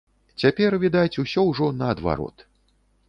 Цяпер, 0.43 0.77
відаць, 0.85 1.19
усё 1.25 1.45
ўжо 1.51 1.69
наадварот. 1.83 2.45